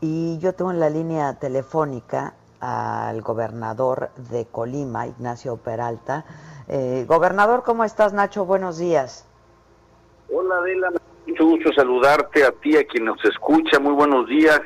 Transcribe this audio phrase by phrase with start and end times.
[0.00, 6.24] Y yo tengo en la línea telefónica al gobernador de Colima, Ignacio Peralta.
[6.68, 8.44] Eh, gobernador, ¿cómo estás, Nacho?
[8.44, 9.26] Buenos días.
[10.32, 10.90] Hola, Adela.
[11.26, 13.78] Mucho gusto saludarte a ti, a quien nos escucha.
[13.78, 14.60] Muy buenos días.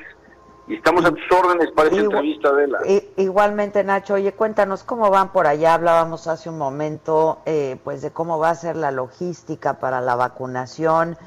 [0.67, 2.79] Y estamos a tus órdenes para esta entrevista, Adela.
[3.17, 4.15] Igualmente, Nacho.
[4.15, 5.75] Oye, cuéntanos cómo van por allá.
[5.75, 10.15] Hablábamos hace un momento, eh, pues, de cómo va a ser la logística para la
[10.15, 11.19] vacunación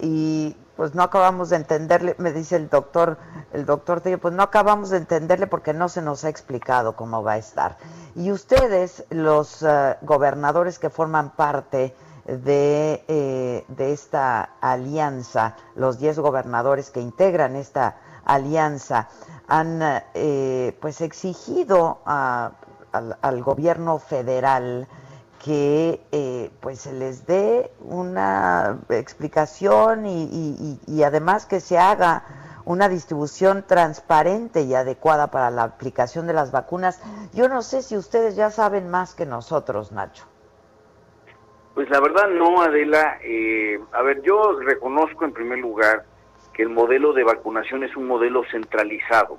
[0.00, 3.18] y pues no acabamos de entenderle, me dice el doctor,
[3.52, 7.32] el doctor pues no acabamos de entenderle porque no se nos ha explicado cómo va
[7.32, 7.78] a estar.
[8.14, 11.94] Y ustedes, los eh, gobernadores que forman parte
[12.26, 19.08] de, eh, de esta alianza, los 10 gobernadores que integran esta alianza,
[19.48, 19.80] han
[20.14, 22.52] eh, pues exigido al,
[23.22, 24.88] al gobierno federal
[25.44, 32.24] que eh, pues se les dé una explicación y, además que se haga
[32.64, 37.00] una distribución transparente y adecuada para la aplicación de las vacunas.
[37.32, 40.24] Yo no sé si ustedes ya saben más que nosotros, Nacho.
[41.74, 43.18] Pues la verdad no, Adela.
[43.22, 46.04] Eh, a ver, yo reconozco en primer lugar
[46.52, 49.38] que el modelo de vacunación es un modelo centralizado.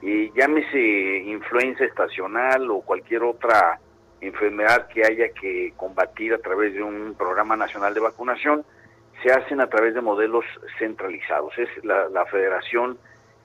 [0.00, 0.78] Eh, llámese
[1.26, 3.80] influenza estacional o cualquier otra
[4.22, 8.64] enfermedad que haya que combatir a través de un programa nacional de vacunación,
[9.22, 10.44] se hacen a través de modelos
[10.78, 11.52] centralizados.
[11.58, 12.98] Es la, federación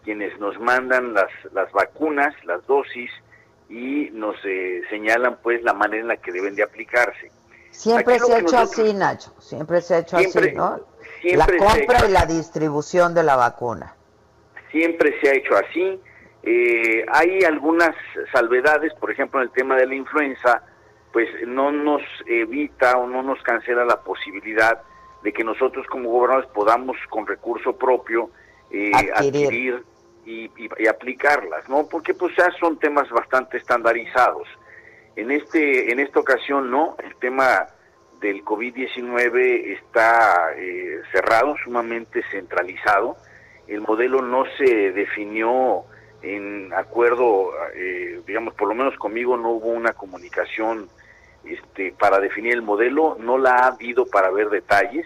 [0.03, 3.11] quienes nos mandan las, las vacunas, las dosis,
[3.69, 7.31] y nos eh, señalan pues la manera en la que deben de aplicarse.
[7.71, 10.79] Siempre se ha hecho así, Nacho, siempre se ha hecho así, ¿no?
[11.23, 13.95] La compra y la distribución de la vacuna.
[14.71, 15.99] Siempre se ha hecho así.
[16.43, 17.95] Eh, hay algunas
[18.31, 20.63] salvedades, por ejemplo, en el tema de la influenza,
[21.11, 24.81] pues no nos evita o no nos cancela la posibilidad
[25.23, 28.29] de que nosotros como gobernadores podamos con recurso propio
[28.69, 29.83] eh, adquirir,
[30.25, 31.87] y, aplicarlas, ¿no?
[31.89, 34.47] Porque pues ya son temas bastante estandarizados.
[35.15, 37.67] En este en esta ocasión no, el tema
[38.19, 43.15] del COVID-19 está eh, cerrado, sumamente centralizado.
[43.67, 45.85] El modelo no se definió
[46.21, 50.89] en acuerdo, eh, digamos, por lo menos conmigo no hubo una comunicación
[51.43, 55.05] este, para definir el modelo, no la ha habido para ver detalles.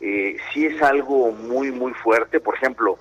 [0.00, 2.40] Eh, sí es algo muy, muy fuerte.
[2.40, 2.98] Por ejemplo,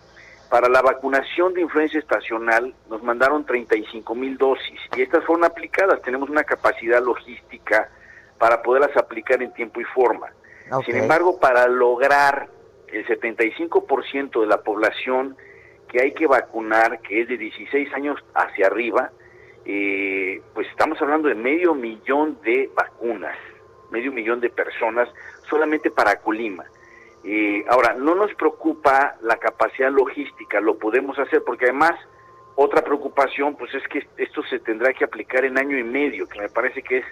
[0.50, 6.02] para la vacunación de influencia estacional nos mandaron 35 mil dosis y estas fueron aplicadas.
[6.02, 7.90] Tenemos una capacidad logística
[8.38, 10.32] para poderlas aplicar en tiempo y forma.
[10.86, 12.48] Sin embargo, para lograr
[12.88, 15.36] el 75% de la población
[15.94, 19.12] que hay que vacunar, que es de 16 años hacia arriba,
[19.64, 23.38] eh, pues estamos hablando de medio millón de vacunas,
[23.92, 25.08] medio millón de personas
[25.48, 26.66] solamente para Colima.
[27.24, 31.94] Eh, ahora, no nos preocupa la capacidad logística, lo podemos hacer porque además
[32.56, 36.40] otra preocupación pues es que esto se tendrá que aplicar en año y medio, que
[36.40, 37.06] me parece que es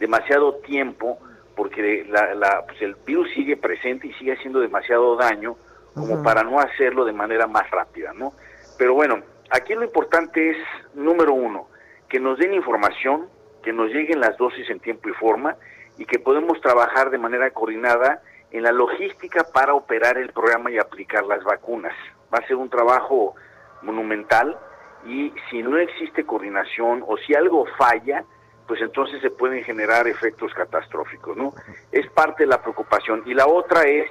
[0.00, 1.18] demasiado tiempo
[1.54, 5.56] porque la, pues el virus sigue presente y sigue haciendo demasiado daño
[5.96, 8.34] como para no hacerlo de manera más rápida, ¿no?
[8.76, 10.58] Pero bueno, aquí lo importante es,
[10.94, 11.68] número uno,
[12.08, 13.28] que nos den información,
[13.62, 15.56] que nos lleguen las dosis en tiempo y forma
[15.96, 18.20] y que podemos trabajar de manera coordinada
[18.50, 21.94] en la logística para operar el programa y aplicar las vacunas.
[22.32, 23.34] Va a ser un trabajo
[23.82, 24.58] monumental
[25.06, 28.24] y si no existe coordinación o si algo falla,
[28.68, 31.54] pues entonces se pueden generar efectos catastróficos, ¿no?
[31.90, 33.22] Es parte de la preocupación.
[33.24, 34.10] Y la otra es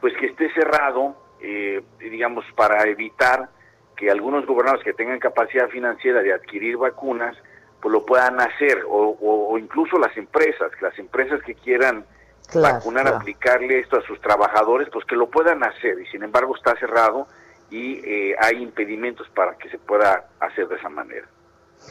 [0.00, 3.48] pues que esté cerrado, eh, digamos, para evitar
[3.96, 7.36] que algunos gobernadores que tengan capacidad financiera de adquirir vacunas,
[7.80, 12.04] pues lo puedan hacer, o, incluso las empresas, las empresas que quieran
[12.54, 16.74] vacunar, aplicarle esto a sus trabajadores, pues que lo puedan hacer, y sin embargo está
[16.76, 17.26] cerrado
[17.70, 21.26] y eh, hay impedimentos para que se pueda hacer de esa manera.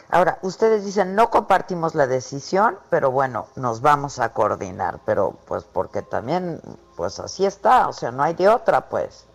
[0.10, 5.64] Ahora, ustedes dicen, no compartimos la decisión, pero bueno, nos vamos a coordinar, pero pues
[5.64, 6.60] porque también,
[6.96, 9.28] pues así está, o sea, no hay de otra, pues.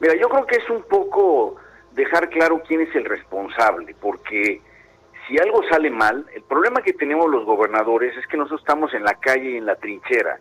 [0.00, 1.56] Mira, yo creo que es un poco
[1.92, 4.60] dejar claro quién es el responsable, porque
[5.26, 9.04] si algo sale mal, el problema que tenemos los gobernadores es que nosotros estamos en
[9.04, 10.38] la calle y en la trinchera.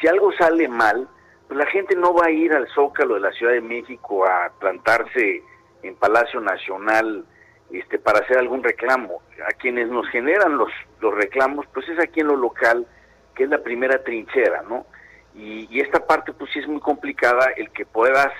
[0.00, 1.08] Si algo sale mal,
[1.48, 4.52] pues la gente no va a ir al Zócalo de la Ciudad de México a
[4.60, 5.42] plantarse
[5.82, 7.24] en Palacio Nacional
[7.72, 9.22] este, para hacer algún reclamo.
[9.48, 10.70] A quienes nos generan los,
[11.00, 12.86] los reclamos, pues es aquí en lo local,
[13.34, 14.86] que es la primera trinchera, ¿no?
[15.34, 18.32] Y, y esta parte, pues sí es muy complicada el que puedas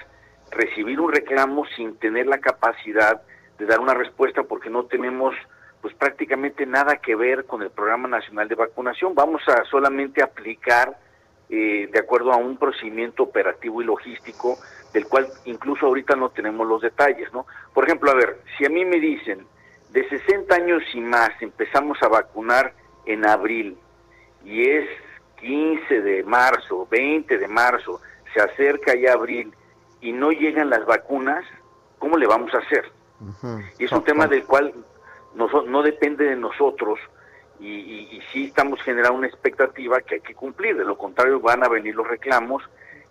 [0.51, 3.23] recibir un reclamo sin tener la capacidad
[3.59, 5.35] de dar una respuesta porque no tenemos
[5.81, 9.15] pues prácticamente nada que ver con el Programa Nacional de Vacunación.
[9.15, 10.97] Vamos a solamente aplicar
[11.53, 14.57] eh, de acuerdo a un procedimiento operativo y logístico
[14.93, 17.45] del cual incluso ahorita no tenemos los detalles, ¿no?
[17.75, 19.45] Por ejemplo, a ver, si a mí me dicen
[19.91, 22.73] de 60 años y más empezamos a vacunar
[23.05, 23.77] en abril
[24.45, 24.89] y es
[25.41, 28.01] 15 de marzo, 20 de marzo,
[28.33, 29.53] se acerca ya abril
[30.01, 31.45] y no llegan las vacunas,
[31.99, 32.91] ¿cómo le vamos a hacer?
[33.79, 34.73] Y es un tema del cual
[35.35, 36.99] no, no depende de nosotros
[37.61, 41.63] y, y, sí estamos generando una expectativa que hay que cumplir, de lo contrario van
[41.63, 42.63] a venir los reclamos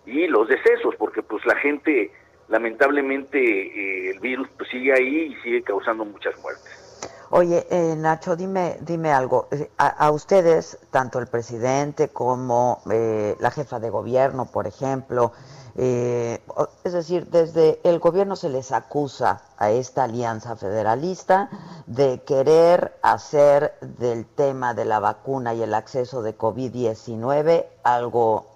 [0.06, 2.10] y los decesos, porque pues la gente,
[2.48, 6.89] lamentablemente eh, el virus pues, sigue ahí y sigue causando muchas muertes.
[7.32, 9.46] Oye, eh, Nacho, dime, dime algo.
[9.52, 15.30] Eh, a, ustedes, tanto el presidente como la jefa de gobierno, por ejemplo,
[15.76, 16.42] eh,
[16.82, 21.48] es decir, desde el gobierno se les acusa a esta alianza federalista
[21.86, 28.46] de querer hacer del tema de la vacuna y el acceso de COVID-19 algo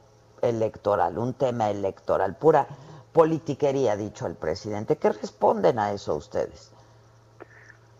[0.43, 2.67] electoral, un tema electoral, pura
[3.12, 4.97] politiquería, dicho el presidente.
[4.97, 6.74] ¿Qué responden a eso ustedes?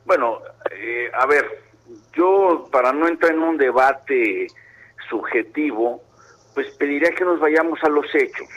[0.05, 0.41] Bueno,
[0.71, 1.63] eh, a ver,
[2.13, 4.47] yo para no entrar en un debate
[5.09, 6.03] subjetivo,
[6.55, 8.49] pues pediría que nos vayamos a los hechos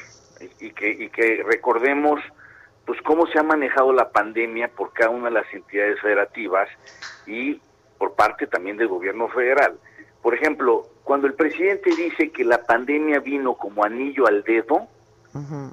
[0.59, 2.21] y que, y que recordemos
[2.85, 6.69] pues cómo se ha manejado la pandemia por cada una de las entidades federativas
[7.25, 7.59] y
[7.97, 9.77] por parte también del gobierno federal.
[10.21, 14.87] Por ejemplo, cuando el presidente dice que la pandemia vino como anillo al dedo,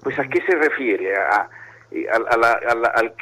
[0.03, 1.15] pues a qué se refiere?
[1.17, 1.49] A,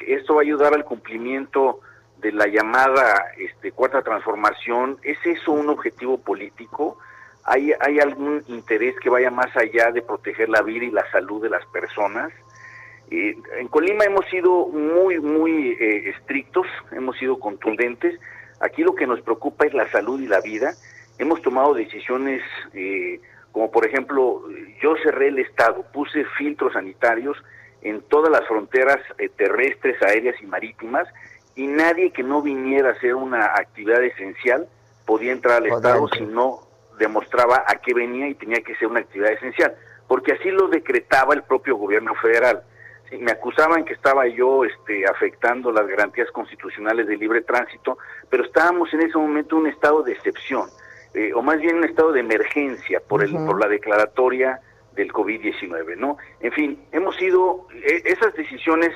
[0.07, 1.81] esto va a ayudar al cumplimiento
[2.23, 4.99] de la llamada este, cuarta transformación.
[5.03, 6.99] ¿Es eso un objetivo político?
[7.45, 11.43] ¿Hay, ¿Hay algún interés que vaya más allá de proteger la vida y la salud
[11.43, 12.33] de las personas?
[13.11, 18.19] Eh, en Colima hemos sido muy, muy eh, estrictos, hemos sido contundentes.
[18.61, 20.73] Aquí lo que nos preocupa es la salud y la vida.
[21.19, 22.43] Hemos tomado decisiones
[22.73, 23.21] eh,
[23.51, 24.43] como por ejemplo,
[24.83, 27.37] yo cerré el Estado, puse filtros sanitarios
[27.83, 28.99] en todas las fronteras
[29.37, 31.07] terrestres, aéreas y marítimas
[31.55, 34.67] y nadie que no viniera a hacer una actividad esencial
[35.05, 36.61] podía entrar al Estado si no
[36.99, 39.75] demostraba a qué venía y tenía que ser una actividad esencial,
[40.07, 42.63] porque así lo decretaba el propio gobierno federal.
[43.19, 47.99] me acusaban que estaba yo este, afectando las garantías constitucionales de libre tránsito,
[48.31, 50.69] pero estábamos en ese momento en un estado de excepción,
[51.15, 54.61] eh, o más bien un estado de emergencia por, el, por la declaratoria
[54.95, 56.19] del COVID-19, ¿no?
[56.41, 58.95] En fin, hemos sido, e, esas decisiones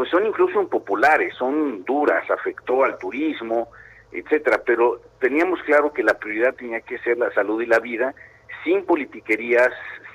[0.00, 3.68] pues son incluso impopulares, son duras, afectó al turismo,
[4.10, 8.14] etcétera, pero teníamos claro que la prioridad tenía que ser la salud y la vida,
[8.64, 9.68] sin politiquerías,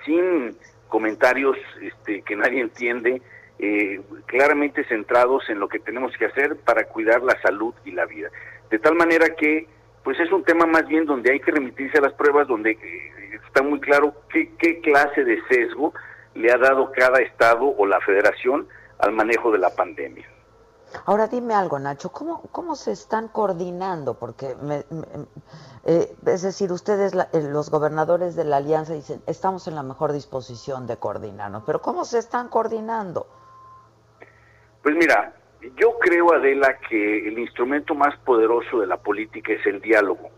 [0.03, 3.21] sin comentarios este, que nadie entiende,
[3.59, 8.07] eh, claramente centrados en lo que tenemos que hacer para cuidar la salud y la
[8.07, 8.29] vida.
[8.71, 9.67] De tal manera que,
[10.03, 13.39] pues es un tema más bien donde hay que remitirse a las pruebas, donde eh,
[13.45, 15.93] está muy claro qué, qué clase de sesgo
[16.33, 18.67] le ha dado cada estado o la federación
[18.99, 20.27] al manejo de la pandemia.
[21.05, 24.13] Ahora dime algo, Nacho, ¿cómo, cómo se están coordinando?
[24.13, 24.55] Porque,
[25.85, 30.13] eh, es decir, ustedes, eh, los gobernadores de la alianza, dicen, estamos en la mejor
[30.13, 33.27] disposición de coordinarnos, pero ¿cómo se están coordinando?
[34.81, 35.33] Pues mira,
[35.77, 40.29] yo creo, Adela, que el instrumento más poderoso de la política es el diálogo.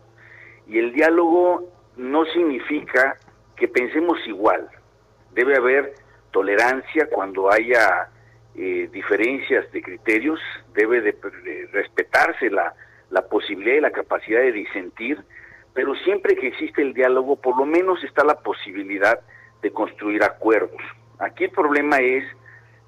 [0.66, 3.18] Y el diálogo no significa
[3.56, 4.70] que pensemos igual.
[5.34, 5.96] Debe haber
[6.32, 8.10] tolerancia cuando haya
[8.58, 10.40] eh, diferencias de criterios,
[10.74, 11.16] debe de,
[11.72, 12.74] respetarse la,
[13.12, 15.24] la posibilidad y la capacidad de disentir,
[15.74, 19.20] pero siempre que existe el diálogo, por lo menos está la posibilidad
[19.62, 20.82] de construir acuerdos.
[21.20, 22.24] Aquí el problema es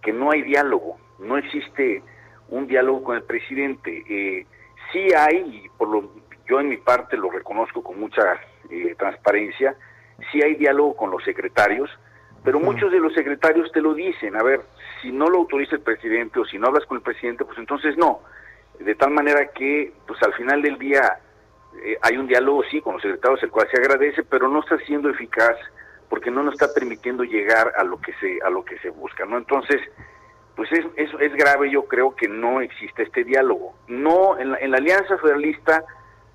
[0.02, 2.02] que no hay diálogo, no existe
[2.48, 4.04] un diálogo con el presidente.
[4.10, 4.46] Eh,
[4.92, 6.12] sí hay, y por lo,
[6.48, 8.24] yo en mi parte lo reconozco con mucha
[8.70, 9.76] eh, transparencia,
[10.32, 11.90] sí hay diálogo con los secretarios,
[12.44, 14.62] pero muchos de los secretarios te lo dicen, a ver,
[15.02, 17.98] si no lo autoriza el presidente o si no hablas con el presidente, pues entonces
[17.98, 18.22] no.
[18.80, 21.20] De tal manera que, pues al final del día
[21.84, 24.78] eh, hay un diálogo, sí, con los secretarios, el cual se agradece, pero no está
[24.80, 25.56] siendo eficaz
[26.10, 29.26] porque no nos está permitiendo llegar a lo que se a lo que se busca,
[29.26, 29.38] ¿no?
[29.38, 29.80] Entonces,
[30.56, 33.76] pues es, es, es grave, yo creo que no existe este diálogo.
[33.88, 35.84] No, en la, en la Alianza Federalista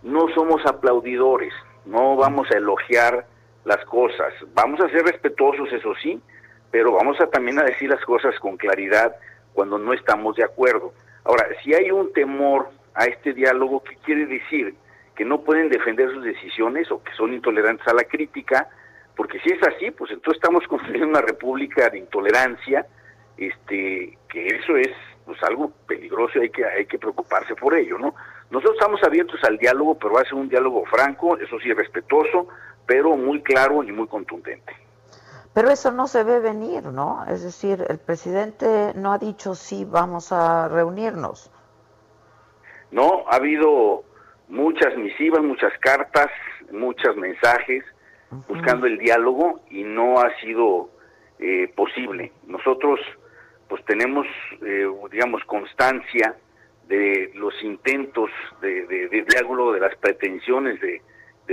[0.03, 1.53] no somos aplaudidores,
[1.87, 3.27] no vamos a elogiar
[3.65, 4.33] las cosas.
[4.55, 6.21] Vamos a ser respetuosos, eso sí,
[6.71, 9.15] pero vamos a también a decir las cosas con claridad
[9.53, 10.93] cuando no estamos de acuerdo.
[11.25, 14.75] Ahora, si hay un temor a este diálogo, ¿qué quiere decir?
[15.15, 18.69] Que no pueden defender sus decisiones o que son intolerantes a la crítica,
[19.17, 22.87] porque si es así, pues entonces estamos construyendo una república de intolerancia,
[23.37, 24.93] este, que eso es
[25.25, 28.15] pues algo peligroso y hay que, hay que preocuparse por ello, ¿no?
[28.51, 32.49] Nosotros estamos abiertos al diálogo, pero va a ser un diálogo franco, eso sí, respetuoso,
[32.87, 34.73] pero muy claro y muy contundente.
[35.53, 37.25] Pero eso no se ve venir, ¿no?
[37.29, 41.51] Es decir, el presidente no ha dicho sí, vamos a reunirnos.
[42.91, 44.05] No, ha habido
[44.49, 46.29] muchas misivas, muchas cartas,
[46.73, 47.85] muchos mensajes
[48.49, 50.91] buscando el diálogo y no ha sido
[51.39, 52.33] eh, posible.
[52.47, 53.01] Nosotros
[53.69, 54.27] pues tenemos,
[54.63, 56.37] eh, digamos, constancia
[56.89, 61.01] de los intentos de, diálogo, de las pretensiones de,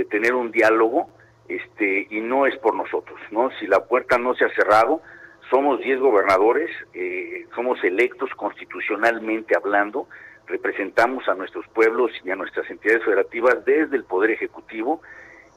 [0.04, 1.10] tener un diálogo,
[1.56, 3.50] este, y no es por nosotros, ¿no?
[3.58, 5.02] Si la puerta no se ha cerrado,
[5.50, 10.08] somos 10 gobernadores, eh, somos electos constitucionalmente hablando,
[10.46, 15.02] representamos a nuestros pueblos y a nuestras entidades federativas desde el Poder Ejecutivo,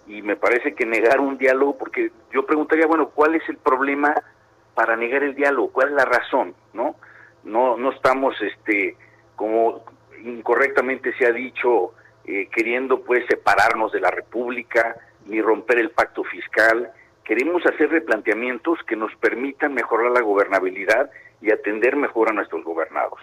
[0.07, 4.13] y me parece que negar un diálogo, porque yo preguntaría, bueno, ¿cuál es el problema
[4.73, 5.71] para negar el diálogo?
[5.71, 6.53] ¿Cuál es la razón?
[6.73, 6.95] ¿No?
[7.43, 8.97] No, no estamos, este,
[9.35, 9.83] como
[10.23, 11.93] incorrectamente se ha dicho,
[12.25, 14.95] eh, queriendo pues separarnos de la República
[15.25, 16.91] ni romper el pacto fiscal.
[17.23, 21.09] Queremos hacer replanteamientos que nos permitan mejorar la gobernabilidad
[21.41, 23.19] y atender mejor a nuestros gobernados.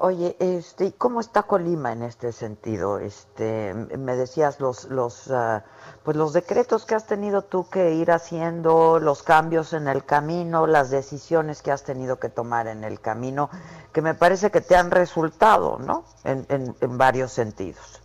[0.00, 3.00] Oye, este, ¿cómo está Colima en este sentido?
[3.00, 5.64] Este, me decías los, los, ah,
[6.04, 10.68] pues los decretos que has tenido tú que ir haciendo, los cambios en el camino,
[10.68, 13.50] las decisiones que has tenido que tomar en el camino,
[13.92, 16.04] que me parece que te han resultado, ¿no?
[16.22, 18.00] En, en, varios sentidos.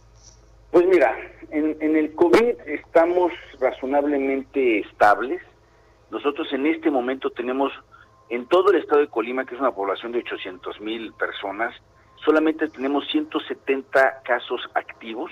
[0.72, 1.16] Pues mira,
[1.54, 5.42] en, en el COVID estamos razonablemente estables.
[6.12, 7.72] Nosotros en este momento tenemos
[8.30, 11.74] en todo el estado de Colima, que es una población de 800 mil personas,
[12.24, 15.32] solamente tenemos 170 casos activos.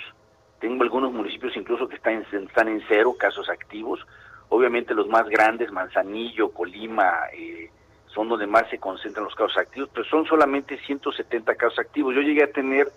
[0.60, 4.06] Tengo algunos municipios incluso que están en, cero casos activos.
[4.50, 7.72] Obviamente los más grandes, Manzanillo, Colima, eh,
[8.08, 12.14] son donde más se concentran los casos activos, pero son solamente 170 casos activos.
[12.14, 12.88] Yo llegué a tener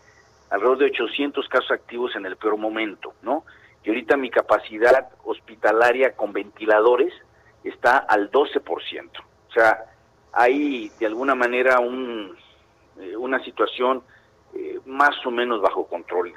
[0.55, 3.45] alrededor de 800 casos activos en el peor momento, ¿no?
[3.83, 7.13] Y ahorita mi capacidad hospitalaria con ventiladores
[7.65, 9.11] está al 12%.
[9.49, 9.85] O sea,
[10.33, 12.37] hay de alguna manera un,
[13.01, 14.03] eh, una situación
[14.55, 16.33] eh, más o menos bajo control.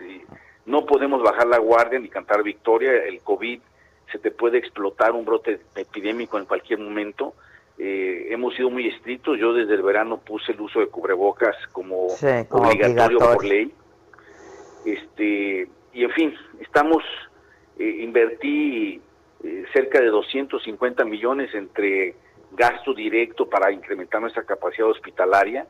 [0.66, 2.92] No podemos bajar la guardia ni cantar victoria.
[3.06, 3.60] El COVID
[4.12, 7.36] se te puede explotar un brote epidémico en cualquier momento.
[7.78, 9.38] Eh, hemos sido muy estrictos.
[9.40, 13.72] Yo desde el verano puse el uso de cubrebocas como, obligatorio, por ley.
[14.88, 17.04] Este, y en fin, estamos,
[17.78, 19.02] invertí
[19.74, 22.16] cerca de 250 millones entre
[22.52, 25.68] gasto directo para incrementar nuestra capacidad hospitalaria,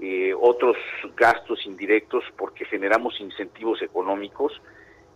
[0.00, 0.76] eh, otros
[1.16, 4.60] gastos indirectos porque generamos incentivos económicos.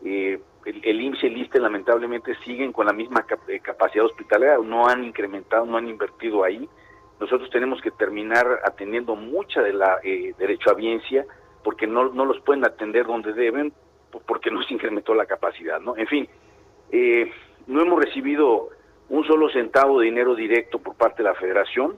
[0.04, 4.58] Eh, el, el, IMSS y el ISTE lamentablemente siguen con la misma eh, capacidad hospitalaria,
[4.58, 6.68] no han incrementado, no han invertido ahí.
[7.20, 11.24] Nosotros tenemos que terminar atendiendo mucha de la eh, derechohabiencia
[11.64, 13.72] porque no, no los pueden atender donde deben
[14.26, 15.96] porque no se incrementó la capacidad, ¿no?
[15.96, 16.28] En fin,
[17.66, 18.68] no hemos recibido
[19.08, 21.96] un solo centavo de dinero directo por parte de la federación.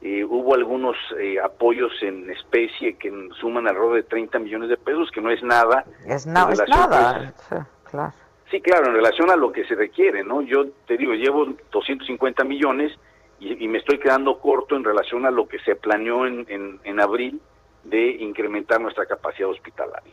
[0.00, 5.10] Eh, hubo algunos eh, apoyos en especie que suman alrededor de 30 millones de pesos,
[5.10, 5.84] que no es nada.
[6.06, 6.62] Es, nada, sí,
[7.90, 8.12] claro.
[8.50, 10.40] Sí, claro, en relación a lo que se requiere, ¿no?
[10.40, 12.92] Yo te digo, llevo 250 millones
[13.40, 17.00] y, me estoy quedando corto en relación a lo que se planeó en, en, en
[17.00, 17.40] abril
[17.88, 20.12] de incrementar nuestra capacidad hospitalaria.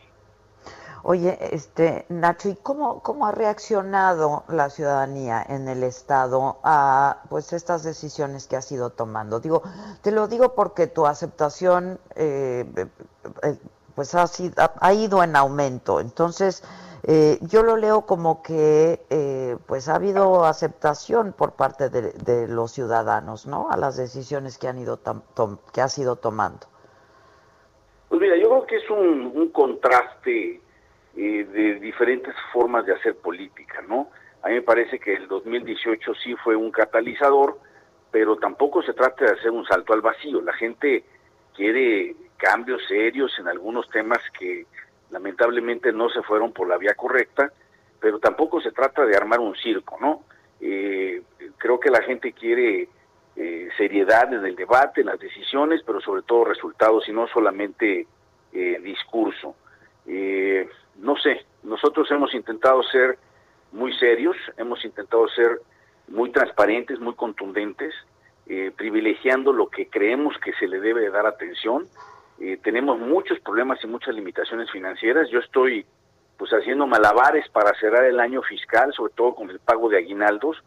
[1.08, 7.52] Oye, este Nacho, ¿y cómo, cómo ha reaccionado la ciudadanía en el estado a pues
[7.52, 9.38] estas decisiones que has ido tomando?
[9.38, 9.62] Digo,
[10.02, 12.66] te lo digo porque tu aceptación eh,
[13.44, 13.56] eh,
[13.94, 16.00] pues ha, sido, ha, ido en aumento.
[16.00, 16.64] Entonces,
[17.04, 23.46] eh, yo lo leo como que pues ha habido aceptación por parte de, los ciudadanos,
[23.46, 23.70] ¿no?
[23.70, 24.98] A las decisiones que han ido
[25.72, 26.66] que has ido tomando.
[28.08, 30.60] Pues mira, yo creo que es un, un contraste
[31.16, 34.10] eh, de diferentes formas de hacer política, ¿no?
[34.42, 37.58] A mí me parece que el 2018 sí fue un catalizador,
[38.10, 40.40] pero tampoco se trata de hacer un salto al vacío.
[40.40, 41.04] La gente
[41.54, 44.66] quiere cambios serios en algunos temas que
[45.10, 47.52] lamentablemente no se fueron por la vía correcta,
[47.98, 50.22] pero tampoco se trata de armar un circo, ¿no?
[50.60, 51.22] Eh,
[51.56, 52.88] creo que la gente quiere
[53.36, 58.06] eh, seriedad en el debate, en las decisiones, pero sobre todo resultados y no solamente
[58.82, 59.54] discurso.
[60.06, 60.66] Eh,
[60.96, 63.18] no sé, nosotros hemos intentado ser
[63.72, 65.60] muy serios, hemos intentado ser
[66.08, 67.94] muy transparentes, muy contundentes.
[68.48, 71.86] eh, privilegiando lo que creemos que se le debe dar atención.
[72.38, 75.28] Eh, tenemos muchos problemas y muchas limitaciones financieras.
[75.30, 75.84] Yo estoy
[76.36, 80.62] pues haciendo malabares para cerrar el año fiscal, sobre todo con el pago de aguinaldos.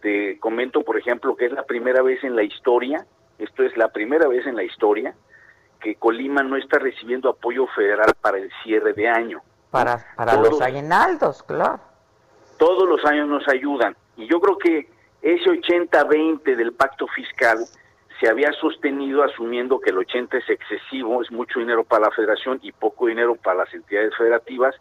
[0.00, 3.06] Te comento, por ejemplo, que es la primera vez en la historia,
[3.38, 5.14] esto es la primera vez en la historia,
[5.80, 9.42] que Colima no está recibiendo apoyo federal para el cierre de año.
[9.70, 11.80] Para, para los aguinaldos, claro.
[12.58, 13.96] Todos los años nos ayudan.
[14.16, 14.88] Y yo creo que
[15.22, 17.58] ese 80-20 del pacto fiscal
[18.20, 22.58] se había sostenido asumiendo que el 80 es excesivo, es mucho dinero para la federación
[22.62, 24.74] y poco dinero para las entidades federativas,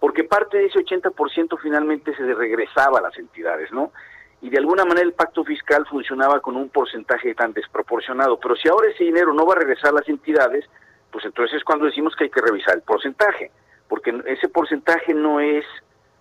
[0.00, 3.92] porque parte de ese 80% finalmente se regresaba a las entidades, ¿no?
[4.40, 8.68] Y de alguna manera el pacto fiscal funcionaba con un porcentaje tan desproporcionado, pero si
[8.68, 10.64] ahora ese dinero no va a regresar a las entidades,
[11.10, 13.50] pues entonces es cuando decimos que hay que revisar el porcentaje,
[13.88, 15.64] porque ese porcentaje no es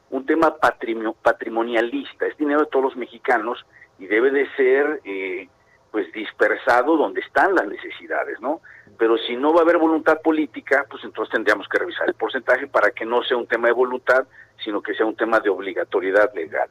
[0.09, 3.65] un tema patrimonialista, es dinero de todos los mexicanos
[4.00, 5.50] y debe de ser eh,
[5.91, 8.62] pues dispersado donde están las necesidades, ¿no?
[8.97, 12.67] Pero si no va a haber voluntad política, pues entonces tendríamos que revisar el porcentaje
[12.67, 14.25] para que no sea un tema de voluntad,
[14.63, 16.69] sino que sea un tema de obligatoriedad legal.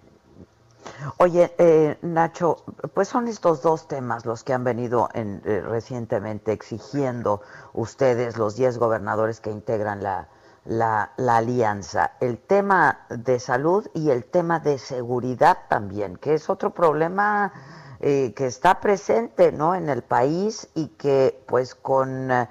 [1.18, 2.64] Oye, eh, Nacho,
[2.94, 7.40] pues son estos dos temas los que han venido en, eh, recientemente exigiendo
[7.72, 10.28] ustedes, los 10 gobernadores que integran la,
[10.66, 16.70] la, alianza, el tema de salud y el tema de seguridad también, que es otro
[16.70, 17.52] problema
[18.00, 19.74] eh, que está presente ¿no?
[19.74, 22.48] en el país y que pues con eh,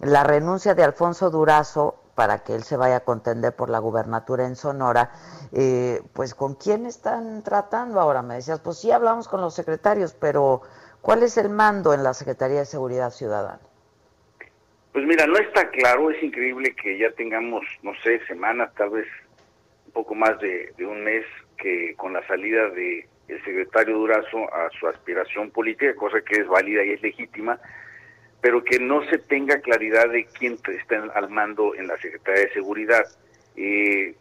[0.00, 4.46] la renuncia de Alfonso Durazo para que él se vaya a contender por la gubernatura
[4.46, 5.10] en Sonora,
[5.52, 8.22] eh, pues con quién están tratando ahora.
[8.22, 10.62] Me decías, pues sí hablamos con los secretarios, pero
[11.00, 13.60] ¿cuál es el mando en la Secretaría de Seguridad Ciudadana?
[14.94, 19.06] Pues mira, no está claro, es increíble que ya tengamos, no sé, semanas, tal vez
[19.86, 21.24] un poco más de, un mes,
[21.58, 26.46] que con la salida de el secretario Durazo a su aspiración política, cosa que es
[26.46, 27.58] válida y es legítima,
[28.44, 32.52] pero que no se tenga claridad de quién está al mando en la Secretaría de
[32.52, 33.02] Seguridad.
[33.56, 34.16] Eh,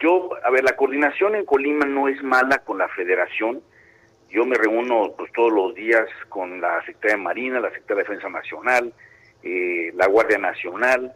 [0.00, 3.60] yo, a ver, la coordinación en Colima no es mala con la federación.
[4.30, 8.08] Yo me reúno pues, todos los días con la Secretaría de Marina, la Secretaría de
[8.08, 8.94] Defensa Nacional,
[9.42, 11.12] eh, la Guardia Nacional,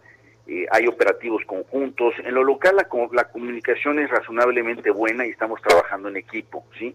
[0.46, 2.12] eh, hay operativos conjuntos.
[2.18, 6.94] En lo local la, la, comunicación es razonablemente buena y estamos trabajando en equipo, ¿sí?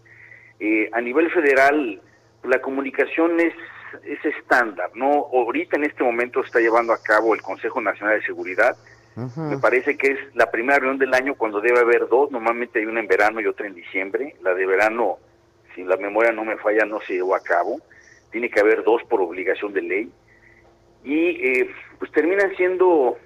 [0.60, 2.00] Eh, a nivel federal
[2.44, 3.54] la comunicación es,
[4.04, 5.28] es estándar, ¿no?
[5.32, 8.76] Ahorita en este momento está llevando a cabo el Consejo Nacional de Seguridad.
[9.16, 12.86] Me parece que es la primera reunión del año cuando debe haber dos, normalmente hay
[12.86, 14.36] una en verano y otra en diciembre.
[14.42, 15.20] La de verano,
[15.74, 17.80] si la memoria no me falla, no se llevó a cabo.
[18.32, 20.12] Tiene que haber dos por obligación de ley
[21.06, 23.18] y eh, pues terminan siendo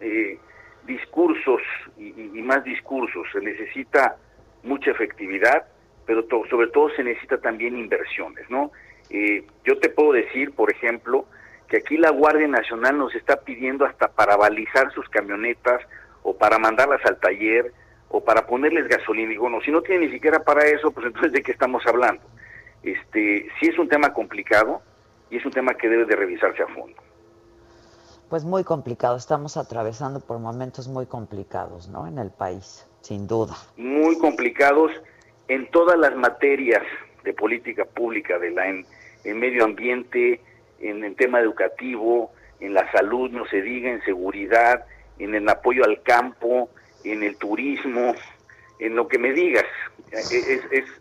[0.00, 0.38] eh,
[0.86, 1.60] discursos
[1.98, 2.10] y,
[2.42, 3.26] más discursos.
[3.32, 4.16] Se necesita
[4.62, 5.66] mucha efectividad,
[6.06, 8.72] pero sobre todo se necesita también inversiones, ¿no?
[9.10, 11.26] Eh, yo te puedo decir, por ejemplo,
[11.68, 15.82] que aquí la Guardia Nacional nos está pidiendo hasta para balizar sus camionetas
[16.22, 17.72] o para mandarlas al taller
[18.08, 19.32] o para ponerles gasolina.
[19.32, 22.22] Y bueno, si no tiene ni siquiera para eso, pues entonces de qué estamos hablando.
[22.82, 24.82] Este, sí es un tema complicado
[25.30, 27.06] y es un tema que debe de revisarse a fondo
[28.28, 29.16] pues muy complicado.
[29.16, 32.06] Estamos atravesando por momentos muy complicados, ¿no?
[32.06, 33.54] En el país, sin duda.
[33.76, 34.90] Muy complicados
[35.48, 36.82] en todas las materias
[37.24, 38.86] de política pública, de la en,
[39.34, 40.40] medio ambiente,
[40.80, 44.84] en el tema educativo, en la salud, no se diga, en seguridad,
[45.18, 46.70] en el apoyo al campo,
[47.04, 48.14] en el turismo,
[48.78, 49.64] en lo que me digas.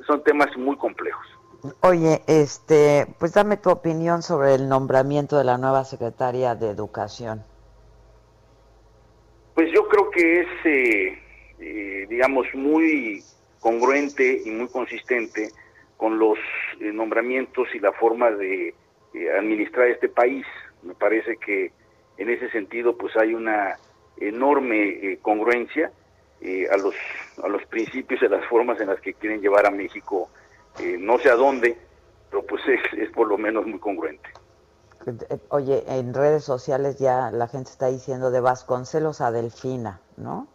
[0.05, 1.25] son temas muy complejos.
[1.81, 7.43] Oye, este, pues dame tu opinión sobre el nombramiento de la nueva secretaria de Educación.
[9.55, 11.19] Pues yo creo que es, eh,
[11.59, 13.23] eh, digamos, muy
[13.59, 15.49] congruente y muy consistente
[15.97, 16.37] con los
[16.79, 18.73] eh, nombramientos y la forma de
[19.37, 20.45] administrar este país.
[20.83, 21.71] Me parece que
[22.17, 23.77] en ese sentido, pues hay una
[24.17, 25.91] enorme congruencia
[26.71, 26.95] a los
[27.43, 30.29] a los principios y las formas en las que quieren llevar a México
[30.79, 31.77] eh, no sé a dónde,
[32.29, 34.29] pero pues es, por lo menos muy congruente.
[35.49, 40.47] Oye, en redes sociales ya la gente está diciendo de Vasconcelos a Delfina, ¿no?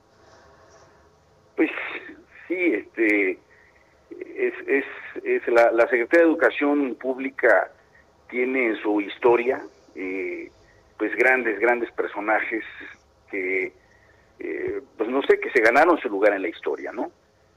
[1.57, 1.71] Pues
[2.49, 3.39] sí, este,
[4.11, 4.85] es, es,
[5.23, 7.71] es la, la, Secretaría de Educación Pública
[8.29, 9.61] tiene en su historia
[9.95, 10.51] eh,
[10.99, 12.65] pues grandes, grandes personajes
[13.31, 13.73] que,
[14.39, 17.11] eh, pues no sé, que se ganaron su lugar en la historia, ¿no?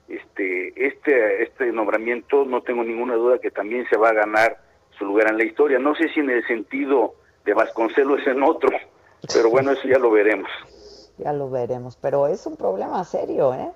[0.07, 4.57] este, este, este nombramiento no tengo ninguna duda que también se va a ganar
[4.97, 5.79] su lugar en la historia.
[5.79, 8.69] No sé si en el sentido de Vasconcelos es en otro,
[9.33, 10.49] pero bueno, eso ya lo veremos.
[11.17, 13.71] Ya lo veremos, pero es un problema serio, ¿eh?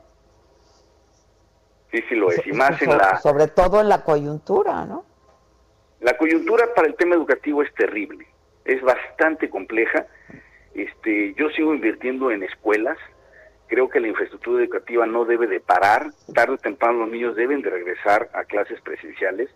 [1.91, 3.17] Sí, sí lo es, y más en la...
[3.17, 5.05] Sobre todo en la coyuntura, ¿no?
[6.01, 8.27] La coyuntura para el tema educativo es terrible,
[8.65, 10.05] es bastante compleja.
[10.75, 12.97] Este, yo sigo invirtiendo en escuelas,
[13.67, 17.61] creo que la infraestructura educativa no debe de parar, tarde o temprano los niños deben
[17.61, 19.49] de regresar a clases presenciales.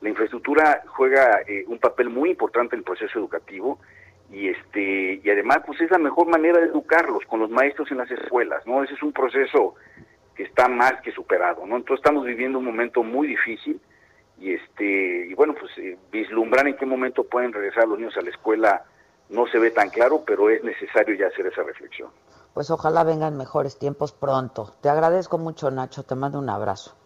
[0.00, 3.78] La infraestructura juega eh, un papel muy importante en el proceso educativo
[4.30, 7.98] y este y además pues es la mejor manera de educarlos con los maestros en
[7.98, 8.84] las escuelas, ¿no?
[8.84, 9.74] Ese es un proceso
[10.38, 11.76] que está más que superado, ¿no?
[11.76, 13.80] Entonces estamos viviendo un momento muy difícil
[14.38, 18.22] y este y bueno, pues eh, vislumbrar en qué momento pueden regresar los niños a
[18.22, 18.84] la escuela
[19.30, 22.10] no se ve tan claro, pero es necesario ya hacer esa reflexión.
[22.54, 24.74] Pues ojalá vengan mejores tiempos pronto.
[24.80, 26.96] Te agradezco mucho, Nacho, te mando un abrazo.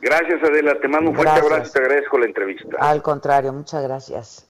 [0.00, 2.78] Gracias, Adela, te mando un fuerte abrazo y te agradezco la entrevista.
[2.80, 4.49] Al contrario, muchas gracias.